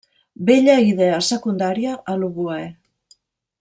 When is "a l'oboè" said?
2.15-2.61